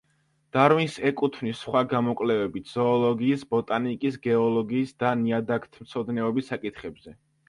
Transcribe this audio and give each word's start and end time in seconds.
დარვინს 0.55 0.93
ეკუთვნის 1.09 1.59
სხვა 1.65 1.83
გამოკვლევებიც 1.91 2.71
ზოოლოგიის, 2.77 3.43
ბოტანიკის, 3.51 4.17
გეოლოგიის 4.23 4.95
და 5.05 5.11
ნიადაგთმცოდნეობის 5.21 6.51
საკითხებზე. 6.53 7.15